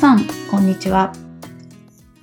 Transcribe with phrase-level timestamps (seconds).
[0.00, 1.12] さん、こんにちは。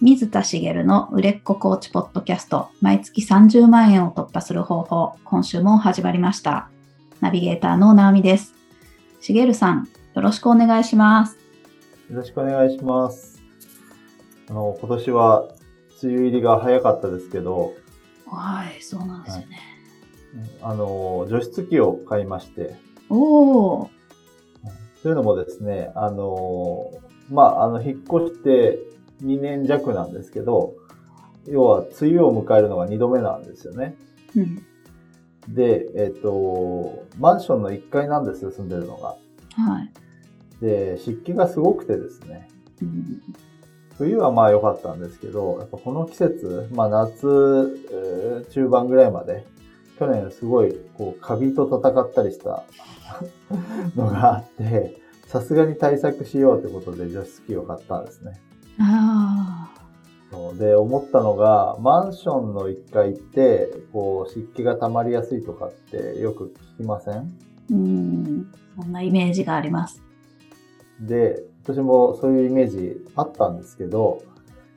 [0.02, 6.72] 水田茂の売れっ子コーチポッドキャスト、毎月30万円を突破する方法、今週も始まりました。
[7.22, 8.56] ナビゲーターの直美です。
[9.22, 11.38] 茂さん、よろしくお願いします。
[12.10, 13.40] よろしくお願いします。
[14.50, 15.44] あの、今年は
[16.02, 17.76] 梅雨入りが早かったですけど、
[18.26, 19.60] はい、そうなんですよね。
[20.64, 22.76] あの、除湿機を買いまして、
[23.12, 23.90] おー、
[25.04, 26.90] というのもですね、あの、
[27.30, 28.80] まあ、あの、引っ越して
[29.24, 30.76] 2年弱なんですけど、
[31.48, 33.96] 要は梅雨を迎えるのが2度目なんですよね。
[34.36, 34.66] うん、
[35.54, 39.16] で、えっ、と、マンションの1階なんですよ、住んでるのが。
[39.56, 39.92] はい。
[40.62, 42.50] で、湿気がすごくてですね、
[42.82, 43.22] うん
[43.98, 49.46] 冬はまあ良かったんですけど、やっぱこの季節、まあ夏、えー中盤ぐらいまで、
[49.98, 52.64] 去年すごい、こう、カビと戦ったりした
[53.96, 58.40] のがあって、さすがに対策しようということで除湿機を買ったんですね。
[58.80, 59.70] あ
[60.58, 67.14] で、思ったのが、マンションの1階って、こう、湿気が溜まりやすいとかってよく聞きません？
[67.14, 67.22] ー、
[67.72, 70.02] うん、そんなイメージがあります。
[71.00, 74.22] で、私もそういうイメージあったんですけど、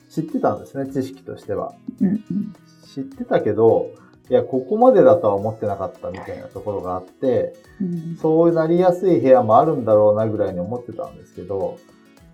[0.09, 1.73] 知ってたんですね、知識としては。
[1.99, 2.53] うんうん、
[2.93, 3.91] 知ってたけど、
[4.29, 11.79] いや、ここまでだとは思ってなかったみたいなところがあって、うん、そうなりやすい部屋もあるんだろうなぐらいに思ってたんですけど、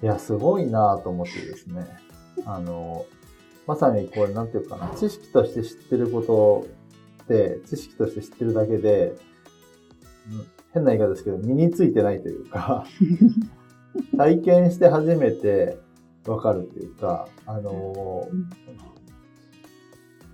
[0.04, 1.88] いや、すごいなと思ってですね。
[2.46, 3.06] あの、
[3.66, 6.68] まさにこれ、なんていうかな、知識として知ってること
[7.24, 9.16] って、知識として知ってるだけで、
[10.32, 12.86] うん変な言い方ですけど、身についてないというか、
[14.16, 15.80] 体験して初めて
[16.28, 18.28] わかるっていうか、あの、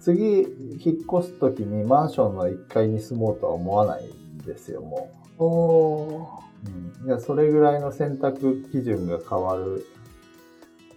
[0.03, 6.69] 次、引っ越すときにマンションの1階に住もうとは思わないんですよ、もおー。
[6.69, 7.01] う。
[7.01, 9.85] うん、いや、それぐらいの選択基準が変わる、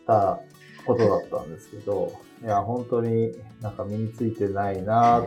[0.08, 0.40] た
[0.86, 2.12] ことだったんですけど、
[2.42, 5.24] いや、本当になんか身についてないな、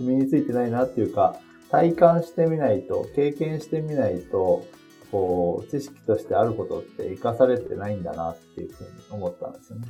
[0.00, 1.36] 身についてないなっていうか、
[1.70, 4.66] 体感してみないと、経験してみないと、
[5.12, 9.86] こう、知識としてあることって活かされてないんだなっていうふうに思ったんですよね。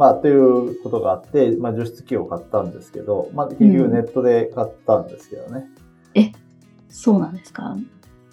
[0.00, 5.70] うんまあ、ということがあって、まあ、除湿機を買ったんですけど、まあ、結局ネットで買ったんですけどね。
[6.88, 7.76] そうなんですか？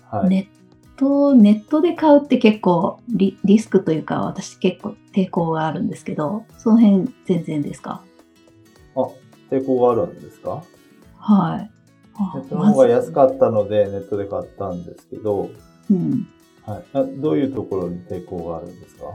[0.10, 0.30] はい。
[0.30, 0.50] ネ
[0.96, 8.02] ット、ネットで買うって結構リリスクというか、私結構抵抗があるんですけど、その辺全然ですか？
[8.96, 9.10] あ、
[9.52, 10.64] 抵抗があるんですか？
[11.20, 11.72] はい。
[12.16, 15.52] あネットの方が安かったので、ネットで買ったんですけど、
[15.92, 16.28] うん。
[16.66, 16.84] はい。
[16.94, 19.06] あどういうところに抵抗があるんですか？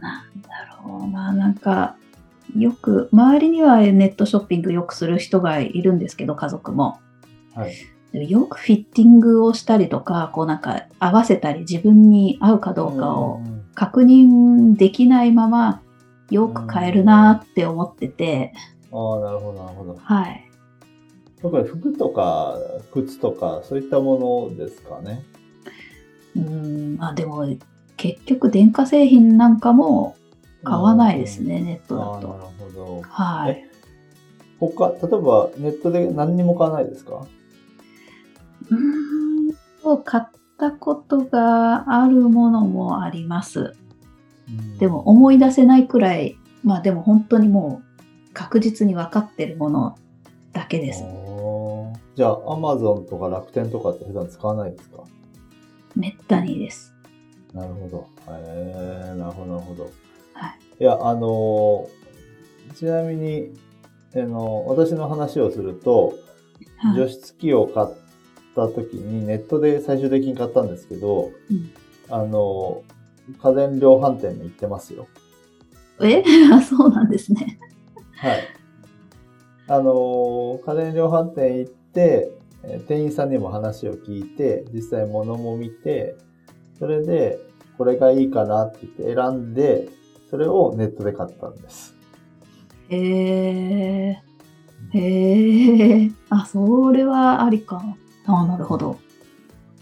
[0.00, 0.48] なんだ
[0.84, 1.06] ろう。
[1.06, 1.96] まあなんか、
[2.56, 6.98] よく、周りにはネットショッピングよくする人がいるんですけど、家族も。
[7.54, 7.74] はい。
[8.12, 15.82] でよくフィッティングをしたりとか、こうなんか合わせたり自分に合うかどうかをん確認できないまま、
[16.30, 18.54] よく買えるなって思ってて、
[18.92, 19.98] ああ、なるほど、なるほど。
[20.00, 20.50] はい。
[21.42, 22.56] 特に服とか
[22.92, 25.22] 靴とか、そういったものですかね？
[26.36, 27.44] うーん、まあでも
[27.96, 30.16] 結局電化製品なんかも
[30.64, 32.50] 買わないですね、ネットああ、なるだと。
[32.58, 33.02] ほど。
[33.02, 33.64] はい。
[34.58, 37.26] 他、例えばネットで何にも買わないですか？
[38.70, 38.76] うー
[39.52, 40.24] んと、買っ
[40.58, 43.74] たことがあるものもあります。
[44.78, 47.82] でも、思い出せないくらい、まあでも本当にも
[48.30, 49.98] う確実に分かってるもの
[50.52, 51.04] だけです。
[52.14, 55.04] じゃあ、アマゾンとか楽天とかって普段使わないですか？
[55.94, 56.94] めったにです。
[57.56, 58.06] なるほど。
[58.28, 59.84] へえなるほど、なるほど。
[60.34, 60.58] はい。
[60.80, 63.52] いや、あのーちなみに、
[64.14, 66.08] あの私の話をすると、
[66.78, 67.88] はい除湿機を買っ
[68.54, 71.70] た時にネットで最終的に買ったんですけど、うん
[72.10, 72.82] あの
[73.42, 75.06] 家電量販店に行ってますよ。
[76.02, 76.22] え？
[76.52, 77.58] あ そうなんですね。
[78.16, 78.40] はい。
[79.68, 82.30] あの家電量販店行って、
[82.62, 86.16] えー店員さんにも話を聞いて、実際物も見て、
[86.78, 87.38] それで、
[87.76, 89.88] これがいいかなって言って選んで、
[90.30, 91.94] それをネットで買ったんです。
[92.88, 94.22] へえ。
[94.92, 96.10] へえ。
[96.30, 97.82] あ、それはありか
[98.26, 98.34] な。
[98.42, 98.98] あなるほど。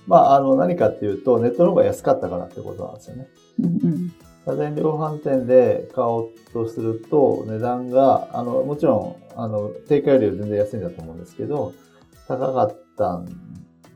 [0.06, 3.28] まあ、あの、何かっていうと、ネットの方が安かったからってことなんですよね。
[3.60, 4.12] うんうん。
[4.46, 11.72] 家電量販店で買おうとすると、値段が、あの、もちろん、あの、定価よりは全然安いんだと思うんですけど、
[12.28, 13.26] 高かったん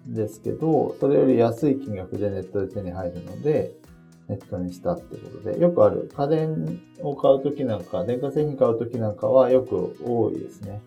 [0.07, 3.75] ですけど、それより安い金額でネットで手に入るので、
[4.29, 10.81] ネットにしたってことで、よくある家電を買うときなんか、電化製品買うときなんかはよく多いですね。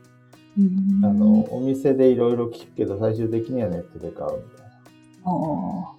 [0.58, 5.96] うんあの、お店でいろいろ聞くけど、最終的にはネットで買うみたいな。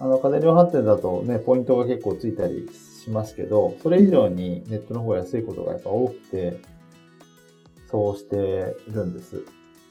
[0.00, 6.60] あの、家電量販店だとね、ポイントが結構ついたりしますけど、それ以上にネットの方が安いことがやっぱ多くて、
[7.90, 9.44] そうしてるんです。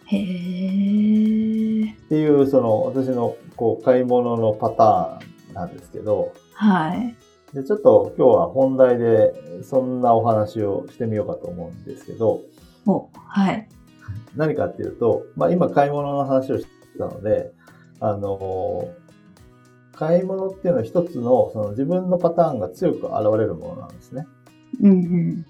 [0.05, 1.91] へえ。
[1.91, 7.15] っていう、その、私の、こう、買い物のパターンなんですけど、はい。
[7.55, 12.41] で、ちょっと今日は本題で、そんなお話をしてみようかと思うんですけど、
[12.85, 13.67] お、はい。
[14.35, 17.53] 何かっていうと、まあ今買い物の話をしてたので、
[18.01, 18.89] あの、
[19.93, 24.27] 買い物っていうのは一つの、その自分のパターンが強く現れるものなんですね。
[24.81, 25.45] うんうん。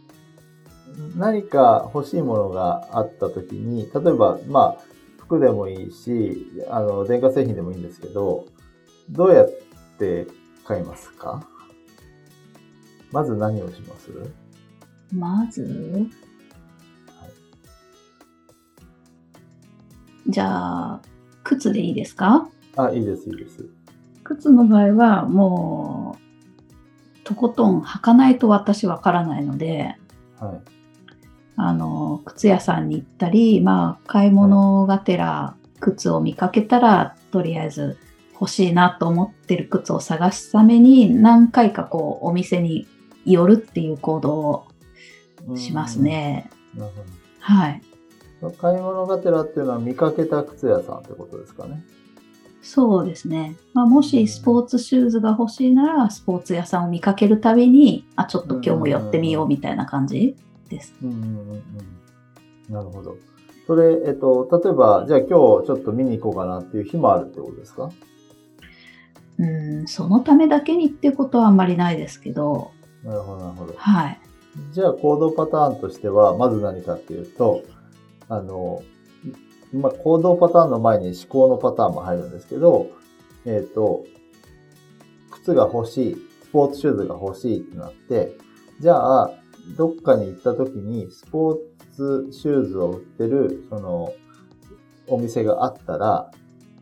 [1.17, 4.83] 何か欲しいものがあった時に、例えば、まあ、
[5.17, 8.45] 服でもいいし、あの、電化製品でもいいんですけど、
[9.09, 9.49] どうやっ
[9.97, 10.27] て
[10.69, 11.43] 買いますか？
[13.11, 14.11] まず何をします？
[15.11, 16.05] まず、
[20.27, 21.01] じゃあ、
[21.43, 22.47] 靴でいいですか？
[22.77, 23.65] あ、いいです、いいです。
[24.23, 29.95] 靴の場合はもう、とことん履かないと私わからないので、
[30.39, 30.61] はい。
[31.55, 37.97] あの、靴屋さんに行ったり、まあ、買い物がてら靴を見かけたら、とりあえず
[38.39, 42.87] 欲しいなと思ってる靴を探すために、何回かこう、お店に
[43.25, 44.67] 寄るっていう行動を
[45.55, 46.49] しますね。
[46.75, 46.91] なる
[47.39, 47.81] はい。
[48.61, 51.83] 買い物がてらっていうのは見かけた靴屋さんってことですかね。
[52.61, 53.55] そうですね。
[53.73, 60.35] まあ、もしスポーツシューズが欲しいなら、スポーツ屋さんを見かけるたびに、あ、ちょっと今日も寄ってみようみたいな感じ
[60.69, 60.93] です。
[61.03, 62.73] うんうんうんうん。
[62.73, 63.17] なるほど。
[63.67, 67.89] それ、えっと、例えば、じゃあ今日ちょっと見に行こうかなっていう日もあるってことですか？
[69.39, 72.71] うん、そのためだけにっていうことはあんまりないですけど、
[73.03, 73.73] なるほど、なるほど。
[73.77, 74.19] はい。
[74.71, 77.63] じゃあ行動パターンとしては、まず何かっていうと、
[78.27, 78.83] あの、
[79.73, 82.87] まあ、行動パターンの前に思考のパターンも入るんですけど、
[83.45, 84.03] えっ、と、
[85.31, 88.35] 靴が欲しい、スポーツシューズが欲しいってなって、
[88.79, 89.31] じゃあ、
[89.77, 91.57] どっかに行った時に、スポー
[91.95, 94.13] ツシューズを売ってる、その、
[95.07, 96.31] お店があったら、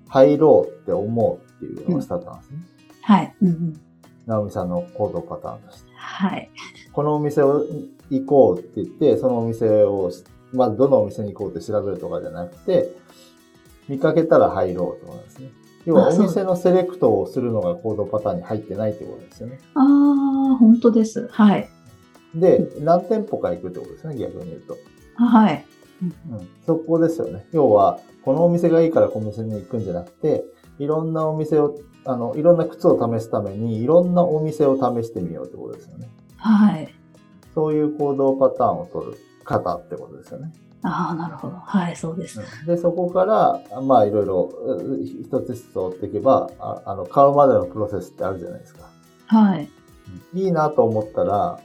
[0.08, 2.58] 入ろうって思うっていうのがスタートなんですね。
[3.02, 3.36] はい。
[3.42, 3.80] うんうん、
[4.26, 5.92] 直美さんの行動パターンとして。
[5.96, 6.50] はい。
[6.92, 7.66] このお店を
[8.10, 10.12] 行こうって言って、そのお店を、
[10.54, 12.96] まあ、どのお店に行こうって調べるとかじゃなくて、
[13.88, 15.52] 見かけたら入ろうとですね。
[15.86, 19.60] 要はお店のセレクトをするのが行動パターンに入ってないってことですよね。
[19.74, 19.84] ああ、
[20.58, 21.30] 本当です。
[21.32, 21.70] はい。
[22.36, 24.78] で、何店舗か行くってことですね、逆に言うと。
[25.16, 25.66] はい。
[26.02, 27.48] うん、そこですよね。
[27.54, 30.44] 要は、このお店がいいからこのお店に行くんじゃなくて、
[30.80, 31.76] いろんなお店を、
[32.06, 36.10] あの、いろんな靴を試すために、いろんなお店を試してみようってことですよね。
[36.38, 36.94] はい。
[37.54, 40.54] そういう行動パターンを取る方ってことですよね。
[40.84, 41.56] ああ、なるほど。
[41.56, 42.40] はい、そうです。
[42.66, 48.90] で、そこから、まあ、いろいろ、う一つ一つ追っていけば、ああの、買うまでのプロセスってあるじゃないですか。
[49.26, 49.70] はい。
[50.34, 51.60] いいなと思ったら、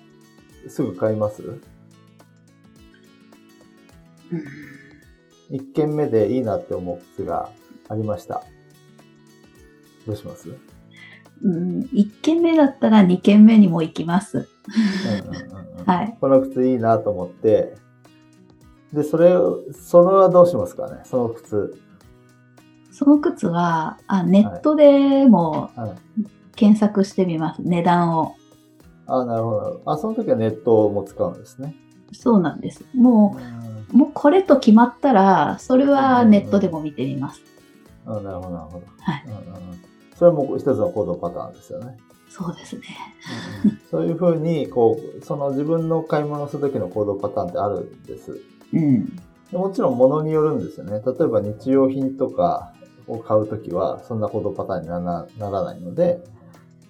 [0.69, 1.43] すぐ買います？
[1.43, 1.61] うん
[5.51, 7.51] 一軒目でいいなって思う靴が
[7.91, 8.43] ありました。
[10.07, 10.49] どうします？
[11.43, 14.49] うん、1軒目だったら2軒目にも行きます。
[15.87, 16.17] はい。
[16.21, 17.75] この靴いいなと思って、
[18.93, 21.01] で、それを、それはどうしますかね？
[21.05, 21.77] その靴。
[22.93, 26.25] その靴は、あネットでもはい。
[26.55, 27.63] 検索してみます。
[27.63, 28.37] 値段を。
[29.07, 29.83] あなるほど。
[29.87, 31.75] あ、その時はネットも使うんですね。
[32.13, 32.85] そうなんです。
[32.95, 37.41] もうんう、もうこれと決まったら、それはネットでも見てみます。
[38.07, 38.87] あなるほど、なるほど。
[39.01, 39.25] はい。
[39.27, 39.92] うんうんうん
[40.23, 41.99] それも一つの行動パターンですよね。
[42.29, 42.83] そうですね。
[43.91, 48.41] そういうふうに、こう、その自分の買い物する時の行動パターンってあるんです。
[48.73, 49.17] うん。
[49.51, 51.03] でもちろん物によるんですよね。
[51.05, 52.73] 例えば日用品とか
[53.09, 56.23] を買うときは、そんな行動パターンにならならないので、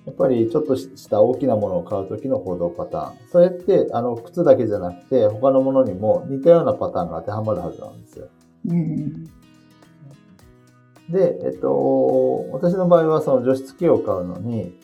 [0.04, 3.28] やっぱりちょっとした大きなものを買うときの行動パターン。
[3.30, 8.28] それって、あの、靴だけじゃなくて、他のものにも似たようなパターンが当てはまるはずなんですよ。
[8.68, 9.26] うん。
[11.08, 14.78] で、えっと、私の場合はその除湿器を買うのに、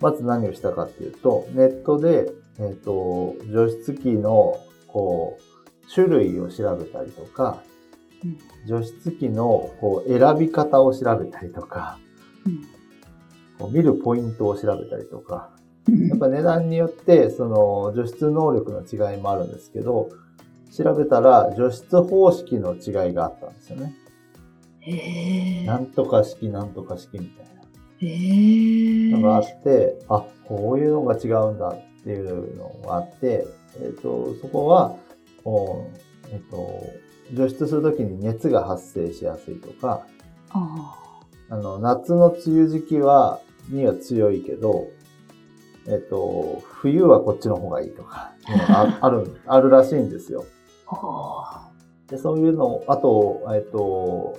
[0.00, 7.62] まず何をしたかっていうと、ネットで、えっと、除湿器の、こう、種類を調べたりとか、
[8.66, 11.98] 除湿器の、こう、選び方を調べたりとか、
[13.58, 15.50] こう見るポイントを調べたりとか、
[15.86, 20.10] やっぱ値段によって、その、除湿能力の違いもあるんですけど、
[20.76, 23.94] 調べたら、除湿方式の違いがあったんですよね。
[24.86, 25.66] へえ。
[25.66, 27.62] なんとか式、なんとか式みたいな。
[27.98, 29.10] へえ。
[29.10, 33.46] のがあって、あ、こういうのが違うんだっていうのがあって、
[33.80, 34.96] えっ、と、そこは、
[35.44, 35.86] お
[36.30, 36.82] えっ、と、
[37.32, 40.06] 除湿するときに熱が発生しやすいとか、
[40.50, 41.00] あ
[41.48, 44.88] あの、夏の梅雨時期は、には強いけど、
[45.86, 48.32] えっと、冬はこっちの方がいいとか、
[48.68, 50.44] あ ある、あるらしいんですよ。
[52.08, 54.38] でそういうのを、あと、えっと、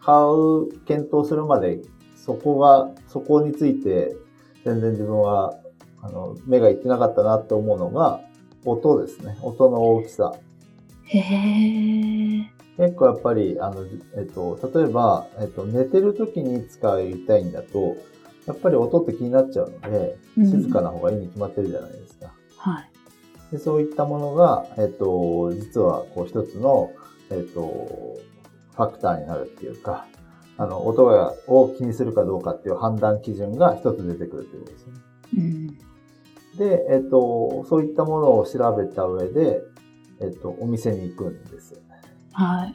[0.00, 1.80] 買う、検討するまで、
[2.16, 4.16] そこが、そこについて、
[4.64, 5.58] 全然自分は、
[6.02, 8.20] あの、目がいってなかったなって思うのが、
[8.64, 9.38] 音ですね。
[9.42, 10.34] 音の大きさ。
[11.04, 12.60] へえ。
[12.76, 13.84] 結構やっぱり、あの、
[14.16, 17.96] えっと、例えば、えっと、寝てる時に使いたいんだと、
[18.46, 22.32] やっぱり音って気になっちゃうので、静かな方がいいに決まってるじゃないですか。
[22.56, 22.90] はい。
[23.52, 26.90] でそういったものが、えっと、実は、こう、一つの、
[27.30, 28.18] えっと、
[28.80, 30.06] ファクターになるっていうか、
[30.56, 34.92] あの、音が、を気にするかどうかっていう判断基準が一つ出てくるっていうことですね。
[35.36, 35.66] うん、
[36.58, 39.60] で、えっと、そういったものを調べた上で、
[40.20, 41.80] えっと、お店に行くんです。
[42.32, 42.74] はい。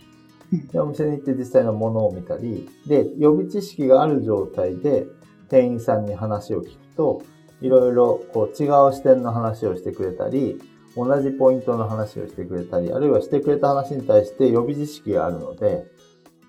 [0.71, 5.07] で、お店に行って実際のものを見たり、で、予備知識がある状態で、
[5.49, 7.21] 店員さんに話を聞くと、
[7.61, 10.59] いろいろこう違う視点の話をしてくれたり、
[10.95, 15.85] 同じポイントの話をしてくれたり、あるいはしてくれた話に対して予備知識があるので、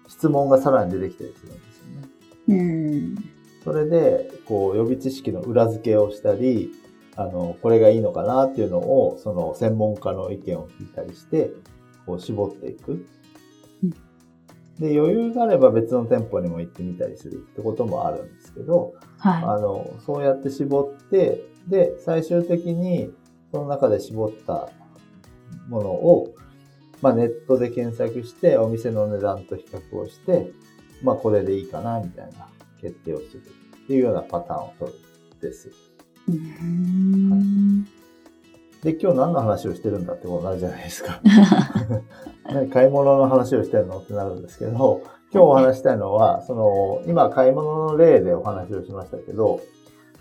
[0.09, 2.09] 質問がさらに出てきたりするんですよね。
[2.49, 3.25] うん。
[3.65, 6.73] それで、こう予備知識の裏付けをしたり、
[7.17, 11.51] あの、これがいいのかなっていうのを、その専門家の意見を聞いたりして、
[12.05, 13.07] こう絞っていく。
[14.79, 23.11] で、余裕があれば別の店舗にも行ってみたりするってこともあるんですけど、はい、あの、そうやって絞って、で、最終的に
[23.51, 24.69] その中で絞った
[25.69, 26.35] ものを、
[27.07, 30.51] まあネットで検索してお店の値段と比較をして、
[31.05, 32.49] まあこれでいいかなみたいな
[32.81, 33.43] 決定をする
[33.85, 34.99] っていうようなパターンを取る
[35.41, 35.71] です。
[36.29, 37.85] うん
[38.83, 41.21] で、今日何の話をしてるんだってことになるじゃないですか。
[42.73, 49.61] 買い物の話をしてるのってなるんですけど、今日お話したいのは、その、今買い物の例でお話をしましたけど、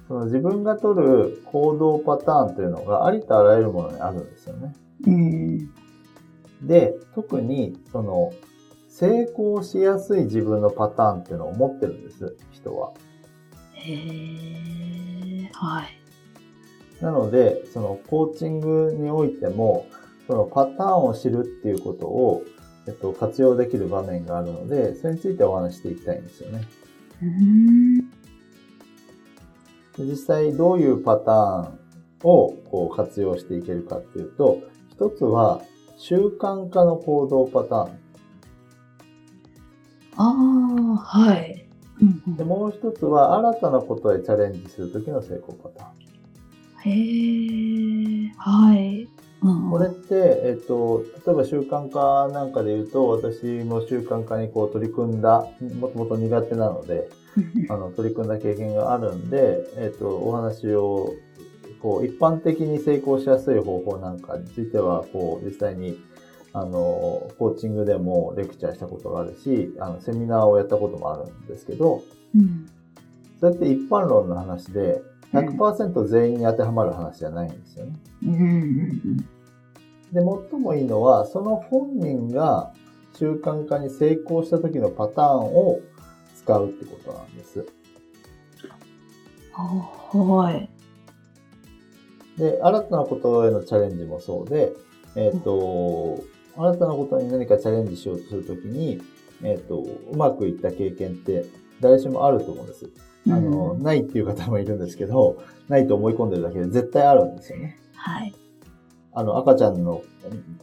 [0.07, 4.75] その自分が取る行動パターンというのがありとあらゆるものにあるんですよね。
[5.07, 5.69] うん、
[6.61, 8.33] で、特に、その、
[8.89, 12.93] 成功しやすい自分のパターンっていうのを持ってるんです、人は。
[13.73, 16.05] へー、はい。
[17.01, 19.85] なので、そのコーチングにおいても、
[20.27, 22.43] そのパターンを知るっていうことを、
[22.87, 26.61] えっと、活用できる場面があるので、それについてお話していきたいんですよね。
[29.97, 31.79] 実際どういうパターン
[32.23, 34.59] をこう活用していけるかっていうと、
[34.89, 35.61] 一つは
[35.97, 37.99] 習慣化の行動パターン。
[40.17, 41.67] ああ、はい。
[42.37, 46.05] でもう一つは新たなことへチャレンジするときの成功パターン。
[46.91, 49.07] へえ、はい。
[49.69, 55.47] これって、えっと、例えば習慣化なんかで言うと、私も習慣化にこう取り組んだ、
[55.79, 57.09] もともと苦手なので、
[57.69, 61.13] あの、取り組んだ経験があるんで、えっと、お話を、
[61.81, 65.99] こう、一般的に成功しやすい方法なんかについては、こう、実際に、
[66.53, 72.03] あの、コーチングでもレクチャーしたことがあるし、あの、セミナーをやったこともあるんですけど、
[72.35, 72.69] うん、
[73.39, 75.01] それって一般論の話で、
[75.33, 77.93] 100%全員に当てはまる話じゃないんですよね。
[80.13, 82.73] で、最もいいのは、その本人が
[83.17, 85.81] 習慣化に成功した時のパターンを
[86.37, 87.65] 使うってことなんです。
[89.51, 90.69] はい。
[92.37, 94.73] で、新たなことへのチャレンジもそうで、
[95.15, 96.23] えっ、ー、と、
[96.57, 99.01] 新たなことに何かチャレンジしようとするときに、
[99.43, 101.45] えっ、ー、と、うまくいった経験って
[101.81, 102.89] 誰しもあると思うんです。
[103.27, 107.79] あの、うん、ないっていう方もいるんですけど、ないと思い込んでるだけで絶対あるんですよね。
[107.95, 108.33] はい。
[109.13, 110.03] あの、赤ちゃんの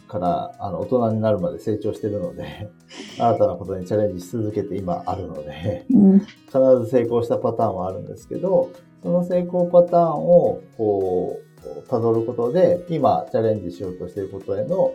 [0.09, 2.71] から、あの、大人になるまで成長してるので、
[3.19, 6.29] 新たなことにチャレンジし続けて今あるので、うん、必
[6.85, 8.71] ず成功したパターンはあるんですけど、
[9.03, 11.52] その成功パターンを、こう、
[11.89, 14.95] 辿ることで、今チャレンジしようとしていることへの、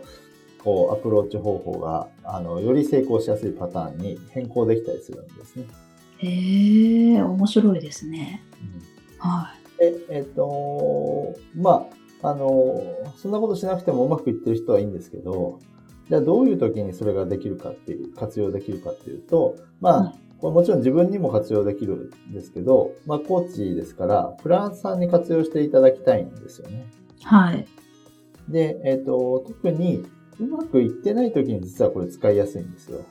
[0.58, 5.66] こう、アプローチ方法が、あの、より成功しやすいパターンに変更できたりするんですね。
[6.18, 8.42] へえ、面白いですね。
[9.22, 9.84] うん、はい。
[9.84, 11.86] え、えっ、と、ま
[12.22, 12.82] あ、あの、
[13.16, 15.60] そんなことしなくてもうまくいってる人はいいんですけど、
[16.08, 26.86] じゃあどういう時にそれができるかっていう、活用できるかっていうと、まあ、はい、これもちろん自分にも活用できるんですけど、まあ、コーチですから、フランスさんに活用していただきたいんですよね。
[27.24, 27.66] はい。
[28.48, 30.06] で、えっ、と、特に
[30.40, 33.04] うまくいってない時に実はこれ使いやすいんですよ。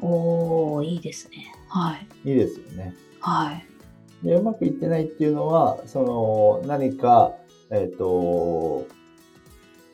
[0.00, 1.52] おー、いいですね。
[1.68, 2.30] はい。
[2.30, 2.94] いいですよね。
[3.20, 3.66] はい。
[4.24, 6.02] で、うまくいってないっていうのは、そ
[6.62, 7.34] の、何か、
[7.70, 8.86] えっ、ー、と、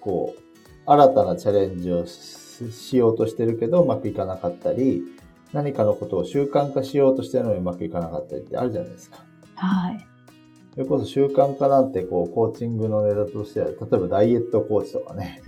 [0.00, 0.40] こう、
[0.86, 5.02] 新たなチャレンジをしようとしてるけど、うまくいかなかったり、
[5.54, 9.24] 何かのことを習慣化しようとしてるのにうまくいかなかったりってあるじゃないですか。
[9.54, 10.06] はい。
[10.74, 15.40] それこそ習慣化なんて、こう、コーチングのネタとしては、例えばダイエットコーチとかね、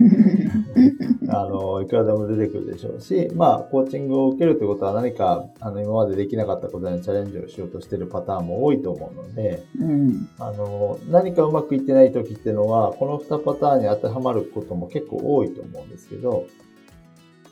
[1.27, 10.29] あの、いくらでも出てくるでしょうし、まあ、コーチングを受けるということは何か、あの、今までできなかったことにチャレンジをしようとしているパターンも多いと思うので、うん。
[10.39, 16.45] あの、何かうまくいってない時っていうのは、この2パターンに当てはまることも結構多いと思うんですけど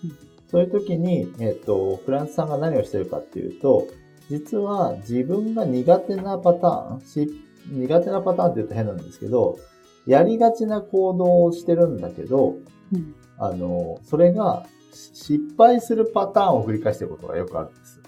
[0.04, 0.12] うん、
[0.48, 3.88] そういう時に、えっと、フランスさんが何をしてるかっていうと、
[4.30, 7.30] 実は自分が苦手なパターン、し
[7.68, 9.58] 苦手なパターンって言うと変なんですけど、
[10.06, 12.58] やりがちな行動をしてるんだけど、
[12.94, 18.02] うんあの、それが失敗するパターンを繰り返してることがよくあるんです。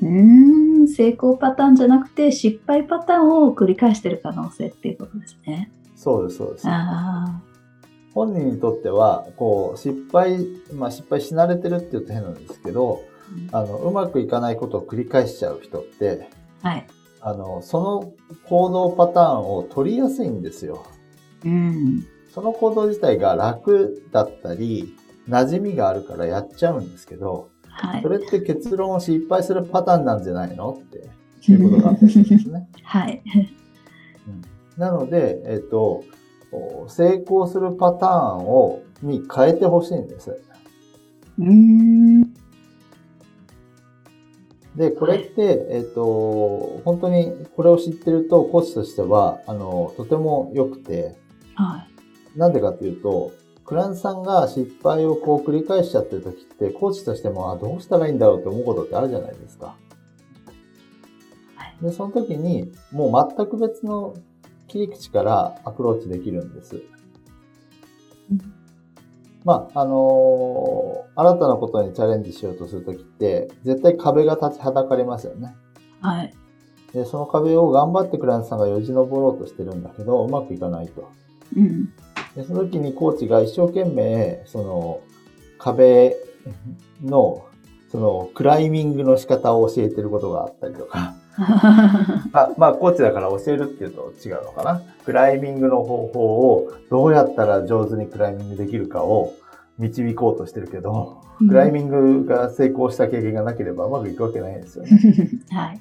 [0.00, 5.70] うーん、成功パターンじゃなくて失敗パターンを繰り返してる可能性っていうことですね。
[5.96, 6.68] そうです、そうです。
[6.68, 7.42] あ
[8.18, 10.44] 本人にとっては、こう、失敗、
[10.74, 13.04] まあ失敗し慣れてるって言うと変なんですけど、
[13.52, 13.58] あ。
[13.58, 16.28] あの、うまくいかないことを繰り返しちゃう人って、
[16.60, 16.86] はい。
[17.20, 18.12] あの、その
[18.48, 20.84] 行動パターンを取りやすいんですよ。
[21.44, 22.04] うん。
[22.34, 24.96] その行動自体が楽だったり、
[25.28, 28.08] 馴染みがあるからやっちゃうんですけど、はいそ。
[28.08, 31.08] れって結論失敗するパターンなんじゃないのって
[31.52, 32.68] いうことがあったりするんですね。
[32.82, 33.22] はい。
[34.76, 36.02] なので、えっと、
[36.88, 40.40] 成功するパターンを、に変えてほしいんです。
[44.74, 51.16] で、これって、えっ、と、本当にこれを知ってると、コーチとしては、あの、とても良くて、
[51.54, 51.84] は
[52.36, 52.38] い。
[52.38, 53.32] なんでかっていうと、
[53.64, 59.66] クラントさんが失敗をこう繰り返しちゃってる時って、コーチとしても、あ、どうしたらいいんだろうって思うことってあるじゃないですか。
[59.66, 59.78] はい
[61.82, 64.14] で、その時に、もう全く別の
[64.68, 66.76] 切り口からアプローチできるんです。
[68.30, 68.58] うん
[69.44, 75.52] まあ、あのー新たなことにチャレンジしようとするときって、絶対壁が立ちはだかりますよね。
[76.00, 76.34] はい。
[76.92, 81.10] で、その壁を頑張ってクライアントさんがよじ登ろうとしてるんだけど、うまくいかないと。
[81.56, 81.86] うん。
[82.36, 85.00] で、その時にコーチが一生懸命、その、
[85.58, 86.14] 壁
[87.02, 87.46] の、
[87.90, 94.82] その、クライミングの仕方を教えてることがあったりとか、あまあ、コーチだから教えるっていうと違うのかな。
[95.04, 96.20] クライミングの方法
[96.52, 99.34] をどうやったら上手にクライミングできるかを
[99.78, 104.90] 導こうとしてるけど、クライミングが成功した経験がなければうまくいくわけないんですよね。
[105.50, 105.80] はい。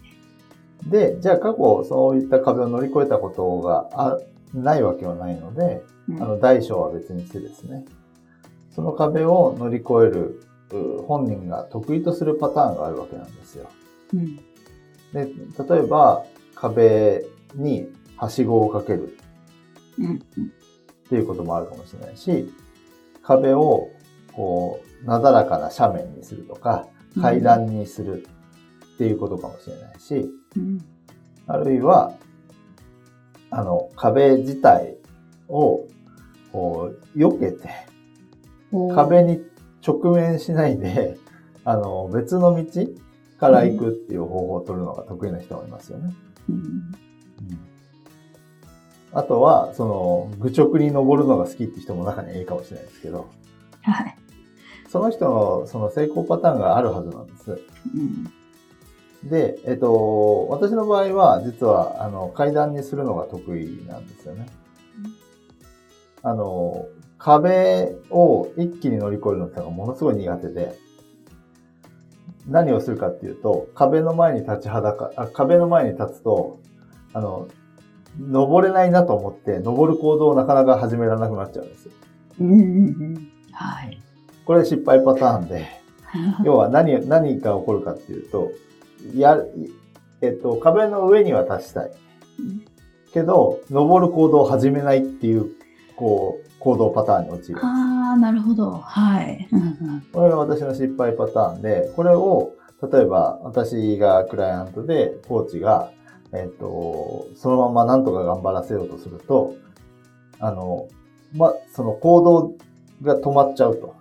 [0.86, 4.20] で、じゃあ過去そういった壁を乗り越えたことがあ
[4.54, 7.84] ないわけはないので、うんあの大小は別にしてですね、
[8.74, 10.42] その壁を乗り越える
[10.72, 13.70] う本人が得意とするパターンがあるわけなんですよ。
[14.14, 14.40] うん。
[15.14, 19.18] で、例えば壁にはしごをかける
[20.00, 20.16] うん。
[20.16, 22.52] っていうこともあるかもしれないし、
[23.24, 23.90] 壁を
[24.38, 26.88] こう、なだらかな斜面にするとか、
[27.20, 28.28] 階段にする
[28.96, 30.86] っていうことかもしれないし、うん。
[31.48, 32.14] あるいは、
[33.50, 34.96] あの、壁自体
[35.50, 35.88] を、
[36.52, 37.70] こう、避けて、
[38.94, 39.42] 壁に
[39.86, 41.18] 直面しないで、
[41.64, 42.88] あの、別の道
[43.40, 46.14] から行くっていう方法を取るのが得意な人もいますよね。
[46.50, 47.08] うん
[49.14, 53.30] あとは、その、愚直に登るのが好きって人も中にはいいかもしれないですけど、
[53.82, 54.18] はい。
[54.90, 57.62] その人のその成功パターンがあるはずなんです。
[57.96, 59.30] うん。
[59.30, 64.46] で、えっと、私の場合は、実は、あの、階段にするのが得意なんですよね。
[66.22, 70.78] あの、壁を一気に乗り越えるのってのがものすごい苦手で、
[72.48, 76.60] 何をするかっていうと、壁の前に立ちはだか、あ壁の前に立つと、
[77.14, 77.48] あの、
[78.20, 81.92] 登れないなと思って、登る行動をなかなか始められなくなっちゃうんですよ。
[82.40, 83.32] うんうんうん。
[83.52, 84.02] はい。
[84.46, 85.68] これ失敗パターンで、
[86.44, 88.52] 要は何、何が起こるかっていうと、
[89.16, 89.38] や、
[90.22, 91.92] えっと、壁の上には立ちたい。
[93.14, 95.52] けど、登る行動を始めないっていう、
[95.96, 97.60] こう、行動パターンに陥る。
[97.62, 97.87] あ
[98.18, 98.72] あ、なるほど。
[98.72, 99.48] はい。
[100.12, 102.54] これが私の失敗パターンで、これを、
[102.92, 105.92] 例えば私がクライアントで、コーチが、
[106.34, 109.56] えっと、そのままなんとか頑張らせようとすると、
[110.40, 110.88] あの、
[111.34, 112.54] ま、その行動
[113.04, 113.96] が止まっちゃうと。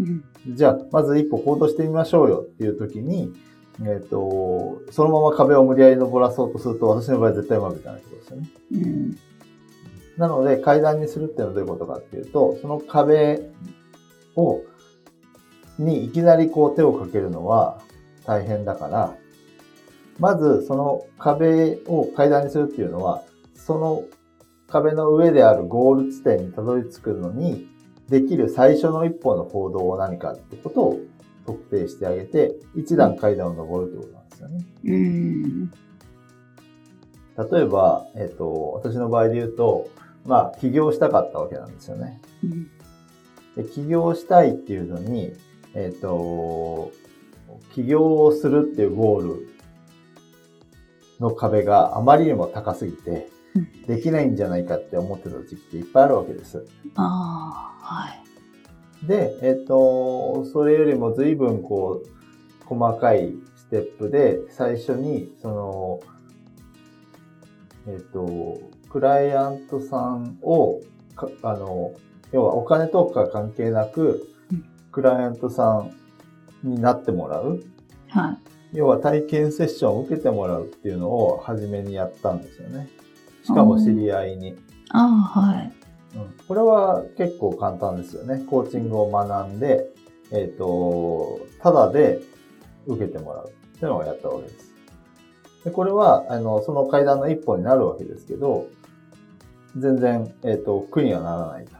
[0.00, 3.32] うんじゃあ、まず一歩行動してみましょうよっていう時に、
[3.80, 8.48] えっ、と、そのまま壁を無理やり登らそうとすると、私の場合は絶対うまくいかないってことですよね。
[8.72, 9.18] うん
[10.16, 13.40] なので、階段にするっていうのはどういうことかっていうと、その壁
[14.34, 14.62] を、
[15.78, 17.82] にいきなりこう手をかけるのは
[18.24, 19.14] 大変だから、
[20.18, 23.22] まずその壁を階段にするっていうのは、
[23.54, 24.04] その
[24.68, 27.68] 壁の上であるゴール地点にたどり着くのに、
[28.08, 31.00] できる最初の一歩の行動は何かってことを
[31.44, 34.64] 特定してあげて、一段階段を登るってことなんですよね。
[34.84, 35.86] うん
[37.50, 39.90] 例えば、えっ、と、私の場合で言うと、
[40.26, 42.20] まあ、起業したかったわけなんですよね。
[42.44, 42.70] うん
[43.56, 45.32] で起業したいっていうのに、
[45.74, 46.92] えっ、と、
[47.74, 49.48] 起業をするっていうゴール
[51.20, 56.66] の壁があまりにも高すぎて、うんできないんじゃないかって思ってた時期っていっぱいあるわけです。
[56.96, 58.10] ああ、は
[59.02, 59.06] い。
[59.06, 66.00] で、えっ、と、それよりも随分こう、細かいステップで、最初に、その、
[67.86, 68.58] えっ、と、
[68.90, 70.80] クライアントさんを、
[71.14, 71.92] かあの、
[72.32, 75.86] 要はお金とか関係なくうん、クライアントさ
[76.64, 77.62] んになってもらう。
[78.08, 78.32] は
[78.72, 78.76] い。
[78.76, 82.88] 要は体験セッションを受けてもらうっていうのを初めにやったんですよね。
[83.42, 84.56] しかも知り合いに。
[84.90, 85.66] ああ、はい。
[85.66, 85.76] うん
[86.48, 88.42] これは結構簡単ですよね。
[88.48, 89.86] コーチングを学んで、
[90.32, 92.20] えっ、と、ただで
[92.86, 94.72] 受けてもらうっていうのをやったわけです。
[95.66, 98.68] でこれは、あの、その階段の一歩になるわけですけど、
[99.76, 101.72] 全然、えっ、と、苦にはならないと。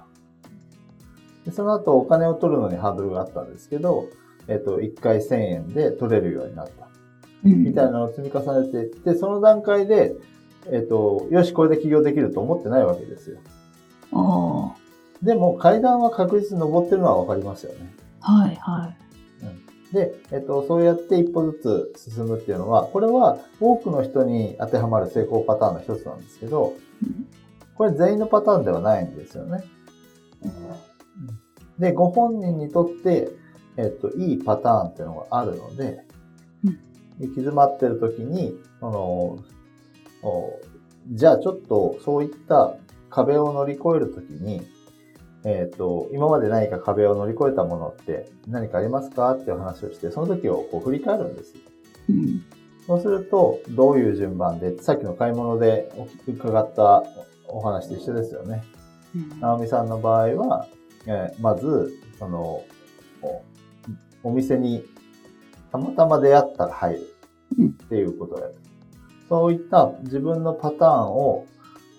[1.45, 4.09] でその後、お金を取るのにハードルがあったんですけど、
[4.49, 6.89] えっ、と、1回1000円で取れるようになった。
[7.45, 10.17] うんみたいなのを積み重ねていって、その段階で、
[10.69, 13.39] えっ、と、よし、これで起業できると思ってないわけですよ。
[14.13, 14.75] あ
[15.23, 17.95] でも階段は確実に登ってるのは分かりますよね。
[18.21, 19.06] あ、はい、はい。
[19.93, 27.27] で、えっと、そうやって一歩ずつ進むっていうのは、これは多くの人に当てはまる成功パターンの一つなんですけどうん、
[27.75, 29.63] これ全員のパターンではないんですよね。
[31.79, 33.31] で、ご本人にとって、
[33.77, 36.05] えっと、いいパターンっていうのがあるので、
[36.65, 36.79] うん
[37.19, 39.39] 行き詰まってる時に、その、
[40.23, 40.61] お
[41.13, 42.77] じゃあちょっとそういった
[43.11, 44.63] 壁を乗り越えるときに、
[45.45, 49.33] えっ、と、今まで何か壁を乗り越えたものって何かありますか？
[49.35, 51.55] っていう話をして、その時をこう振り返るんです。
[52.09, 52.43] うん。
[52.87, 57.05] そうすると、どういう順番で、さっきの買い物でお伺った
[57.49, 58.65] お話と一緒ですよね。
[59.15, 60.67] うん直美さんの場合は、
[61.07, 62.63] えーまず、その、
[63.23, 63.43] お
[64.25, 64.85] お店に
[65.73, 67.15] たまたま出会ったら入る
[67.59, 68.55] うんっていうことをやる。
[69.29, 71.47] そういった自分のパターンを、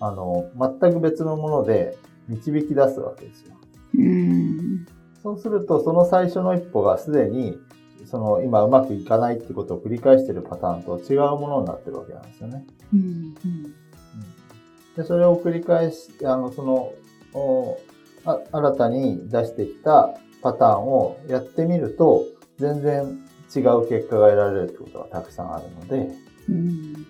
[0.00, 1.98] あの、全く別のもので
[2.28, 3.56] 導き出すわけですよ。
[3.94, 4.86] うん。
[5.22, 7.58] そうすると、その最初の一歩がすでに、
[8.06, 12.66] その今うまくいかないってことを繰り返しているパターンと違うものになってるわけなんですよね。
[12.94, 13.34] うん。
[14.96, 16.92] で、それを繰り返し、あの、その、
[17.34, 17.78] お
[18.24, 22.24] あ新たに出してきたパターンをやってみると、
[22.58, 23.04] 全然
[23.54, 26.14] 違う結果が得られるってことがたくさんあるので、
[26.48, 27.06] うん。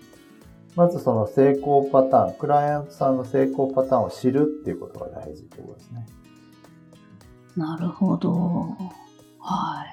[0.79, 6.07] まずその成功パターン、クライアントさんの成功パターンを知るっていうことが大事ってことですね。
[7.57, 8.77] なるほど。
[9.41, 9.85] は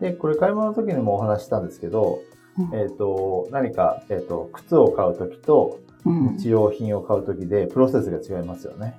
[0.00, 2.18] で、これ買い物の時にもお話ししたんですけど、
[2.58, 2.62] い。
[2.62, 8.98] うんえっ、と、何か、えっ、と、靴を買う時とうん日用品を買う時でプロセスが違いますよね。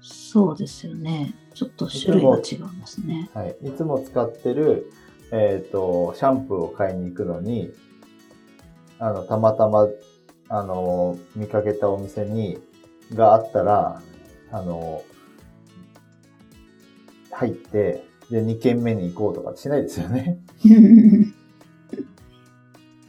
[0.00, 1.34] そうですよね。
[1.52, 3.28] ちょっと種類が違いますね。
[3.34, 3.56] はい。
[3.62, 4.90] いつも使ってる、
[5.30, 7.70] えっ、と、シャンプーを買いに行くのに、
[9.02, 9.88] あの、たまたま、
[10.48, 12.58] あの、見かけたお店に、
[13.12, 14.00] があったら、
[14.52, 15.02] あの、
[17.32, 20.38] 入って、で、2軒目に行こうとかしないですよね。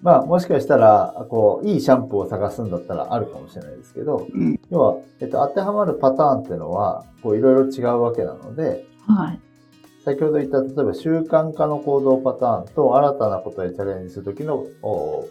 [0.01, 9.39] まあ、もしかしたら、こう、いいシャンプーを探すんだったらあるかもしれないですけど、うん要は、えっと、当てはまるパターンっていうのは、こう、いろいろ違うわけなので、はい。
[10.03, 15.27] 先ほど言った、例えば習慣化の行動パターンと新たなことへチャレンジするときのお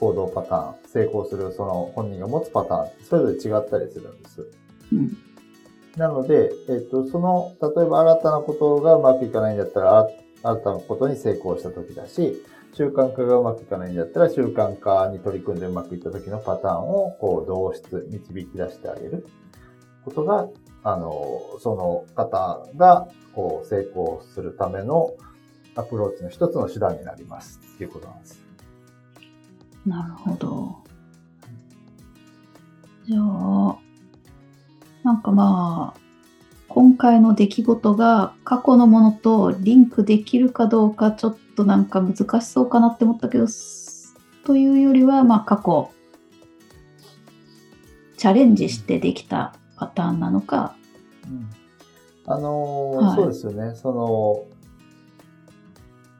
[0.00, 4.46] 行動パターン、成功するその本人が持つパターン、それぞれ違ったりするんです。
[4.92, 5.16] うん。
[5.96, 10.08] なので、えっと、その、例えば新たなことがうまくいかないんだったら、あ
[10.42, 12.42] 新たなことに成功した時だし、
[12.74, 19.26] 習慣化がうまくいかないんだったら、習慣化に取り組んでうまくいった時のパターンを、こう、導出、導き出してあげる
[20.04, 20.48] ことが、
[20.82, 21.12] あの、
[21.60, 25.14] その方が、こう、成功するための
[25.76, 27.60] アプローチの一つの手段になります。
[27.74, 28.43] っていうことなんです。
[29.86, 30.78] なるほど。
[33.06, 33.76] じゃあ、
[35.02, 36.00] なんかまあ、
[36.68, 45.90] 今回の出来事が過去のものとリンクできるかどうかちょっとなんか難しそうかなって思ったけど、すというよりは、まあ過去、
[48.16, 50.76] チャレンジしてできたパターンなのか、
[52.26, 53.74] あのーはいそうですよね。
[53.74, 53.92] そ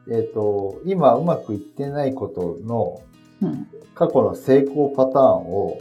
[0.07, 3.14] の、えっ、と、今うまくいってないことのうん、
[3.93, 5.79] 過去の成功パターンを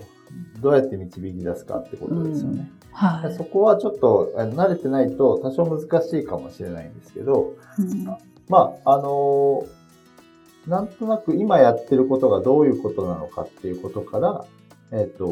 [0.61, 2.71] どうやって導き出すかってことですよね。
[2.93, 3.35] はい。
[3.35, 8.05] そこはちょっとあ慣れてないと多少難しいかもしれないんですけど、うん
[8.49, 9.85] まあ、あのー
[10.67, 14.45] なんとなく今やってることがどういうことなのかっていうことから、
[14.93, 15.27] えっ、と、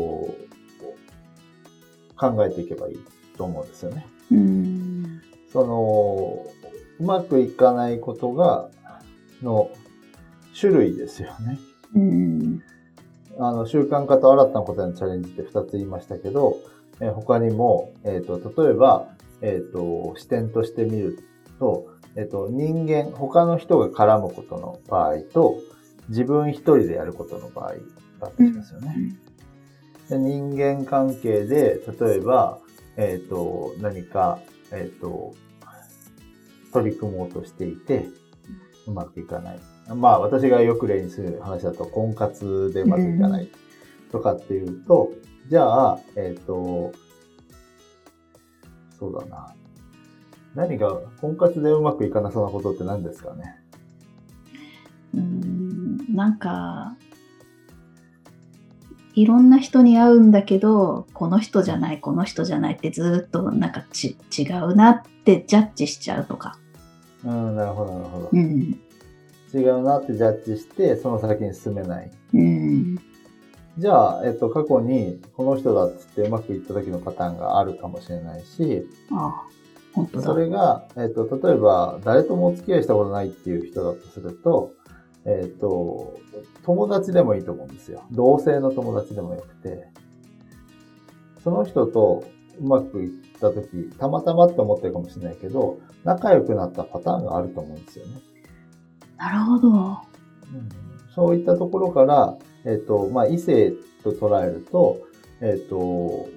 [2.17, 3.05] 考えていけばいい
[3.37, 4.07] と思うんですよね。
[4.31, 5.23] うん。
[5.53, 6.47] その、
[7.01, 8.69] うまくいかないことが、
[9.43, 9.71] の
[10.59, 11.59] 種類ですよね。
[11.95, 12.63] うん。
[13.39, 16.57] あの、習慣化と新たなことへのチャレンジって2つ言いましたけど、
[17.01, 19.09] えー他にも、えっ、と、例えば、
[19.41, 21.19] えっ、と、視点として見る
[21.59, 25.59] と、えっ、と、人間、他の人が絡むことの場合と、
[26.09, 27.75] 自分一人でやることの場合が
[28.23, 29.17] あったりしますよね。
[30.09, 32.59] で人間関係で、例えば、
[32.97, 34.39] えっ、と、何か、
[34.71, 35.35] えっ、と、
[36.73, 38.07] 取り組もうとしていて、
[38.87, 39.61] うまくいかない。
[39.95, 43.49] まあ、私がよく例にする話だと、婚活でうまくいかない
[44.11, 45.13] とかっていうと、
[45.49, 46.93] じゃあ、えっ、と、
[48.99, 49.55] そうだな。
[50.55, 53.57] 何が、婚活でうまくいかなそうなことって何ですかね？
[55.15, 56.15] うん。
[56.15, 56.97] なんか、
[59.15, 66.59] いろんな人に会うんだけど、この人じゃない、この人じゃないってずっとなんかち違うなってジャッジしちゃうとか。
[67.25, 68.29] うん、なるほど、なるほど。
[68.33, 68.81] うん。
[69.55, 72.11] 違うなってジャッジして、その先に進めない。
[72.35, 72.99] うん。
[73.79, 79.45] じゃあ、えっと、過去にこの人だっつってうまくいった時のパターンがあるかもしれないし、ああ、
[79.95, 80.25] 本当だ。
[80.25, 84.75] それが、えっと、例えば、誰ともお付き合いしたことないっていう人だとすると、
[85.25, 86.19] えっと、
[86.65, 88.03] 友達でもいいと思うんですよ。
[88.11, 89.89] 同性の友達でもよくて、
[91.43, 92.25] その人と
[92.61, 93.11] うまくいっ
[93.41, 98.21] た時、たまたまって思ってるかもしれないけど、仲良くなったパターンがあると思うんですよね。
[99.17, 99.69] なるほど。
[99.69, 100.83] うん
[101.15, 105.01] そういったところから、えっ、と、まあ、異性と捉えると、
[105.41, 106.29] えっ、と、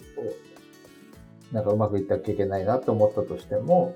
[1.52, 3.96] なんかうまくいった経験ないなって思ったとしても、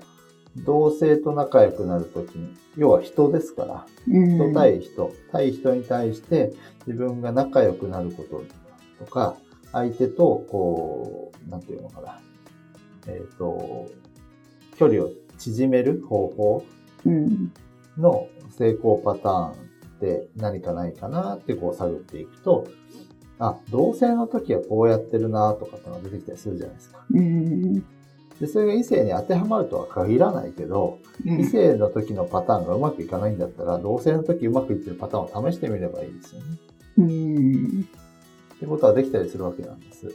[0.56, 4.36] 同性と仲良くなるときに、要は人ですから、うん。
[4.36, 6.54] 人対人、対人に対して
[6.86, 8.42] 自分が仲良くなること
[9.04, 9.36] とか、
[9.72, 12.20] 相手と、こう、なんていうのかな、
[13.06, 13.88] えっ、と、
[14.76, 16.64] 距離を縮める方法
[17.06, 17.52] うん。
[17.98, 19.54] の成功パターンっ
[20.00, 22.66] て何かないかなってこう探っていくと、
[23.38, 27.04] あ、同性の時はこうやってるなとかってのが出てきたりするじゃないですか。
[27.10, 27.80] うん。
[28.38, 36.46] で、それが異性に当てはまるとは限らないけど、異性の時のパターンがうまくいかないんだったら、同性の時うまくいってるパターンを試してみればいいですよね。
[36.98, 37.88] うん。
[38.70, 40.06] ことはできたりするわけなんです。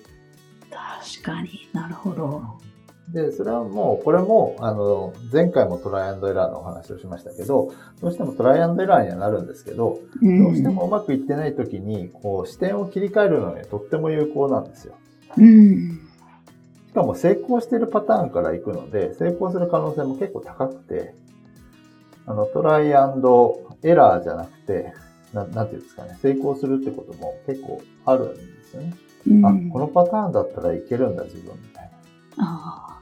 [0.71, 2.41] 確かになるほど。
[3.13, 14.95] で、それはもう、これも、あの、前回もトライアンドエラーのお話をしましたけど、どうしてもトライアンドエラーにはなるんですけど、うんどうしてもうまくいってない時に、こう、視点を切り替えるのにとっても有効なんですよ。
[15.37, 15.99] うん。
[16.87, 21.13] しかも成功してるパターンから行くので、成功する可能性も結構高くて、
[22.25, 24.93] あの、トライアンドエラーじゃなくて、
[25.35, 28.95] ななんていうんですかね、成功するってことも結構あるんですよね。
[29.27, 31.91] うんあ、このパターンだったらいけるんだ、自分みたい
[32.37, 32.45] な。
[32.45, 33.01] あ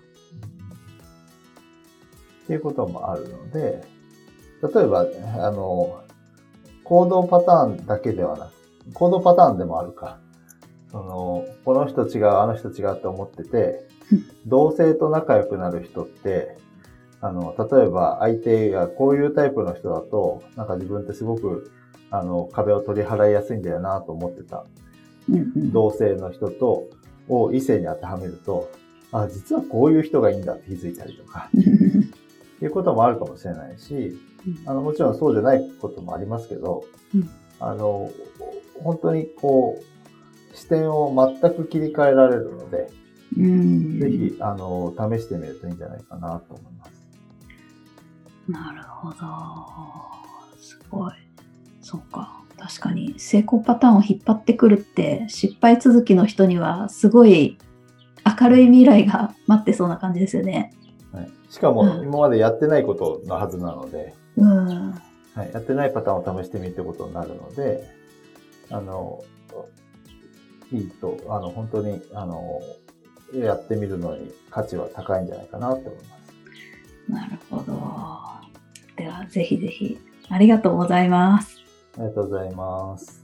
[2.44, 3.84] っていうこともあるので、
[4.62, 5.06] 例えば、
[5.38, 6.02] あの、
[6.84, 10.20] 行動パターンだけではなく、行動パターンでもあるか。
[10.92, 16.58] その、この人違う、あの人違うって思っててうん、同性と仲良くなる人って、
[17.22, 21.72] あの、例えば相手がこういうタイプの人だと、なんか自分ってすごく、
[22.12, 24.66] あの、壁を取り払いやすいんだよなと思ってた。
[25.56, 26.84] 同性の人と、
[27.30, 28.70] を異性に当てはめると、
[29.12, 34.18] あ、実はこういう人がいいんだって気づいたりとか、 っていうこともあるかもしれないし、
[34.66, 36.84] あの、もちろんそうじゃないこともありますけど、
[37.16, 37.30] うん
[37.60, 38.12] あの、
[38.84, 42.90] 本当にこう、視点を全く切り替えられるので、
[43.38, 44.00] うん。
[44.00, 46.92] ぜひ、あの、試してみるといいんじゃないかなと思います。
[48.50, 49.16] なるほど。
[50.58, 51.14] すごい。
[51.84, 52.40] そうか。
[52.58, 57.58] 確かに成功パターンを引っ張ってくるって失敗続きの人にはすごい
[58.40, 60.74] 明るい未来が 待ってそうな感じですよね。
[61.12, 64.92] はい、しかも、うん今までやってないことのはずなので、うん。
[65.36, 67.84] はい、やってないパターンを試してみるってことになるので、
[68.70, 69.22] あの、
[70.72, 72.62] いいと、あの、本当に、あの、
[73.34, 77.12] やってみるのに価値は高いんじゃないかなって思います。
[77.12, 77.74] なるほど。
[78.96, 81.63] では、ぜひぜひ、ありがとうございます。
[81.98, 83.24] ありがとうございます。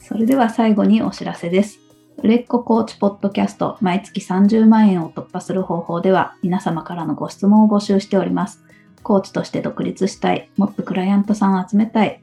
[0.00, 1.80] それでは最後にお知らせです。
[2.22, 8.64] 売れっ子コーチポッドキャスト毎月30万円を突破する方法では皆様からのご質問を募集しております。
[9.02, 12.20] コーチとして独立したい、もっとクライアントさんを集めたい、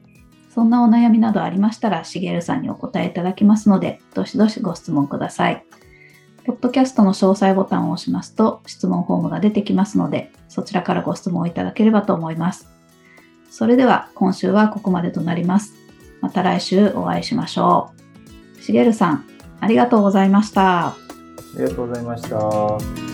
[0.54, 5.64] そんなお悩みなどありましたら、しげるさんにお答えいただきますので、どしどしご質問ください。
[6.44, 12.75] ポッドキャストの詳細ボタンを押しますと質問フォームが出てきますので、そちらからご質問をいただければと思います。
[13.56, 15.72] それでは今週はここまでとなります。
[16.20, 17.90] また来週お会いしましょ
[18.58, 18.62] う。
[18.62, 19.24] しげるさん、
[19.60, 20.88] ありがとうございました。
[20.88, 20.96] あ
[21.56, 23.05] りがとうございました。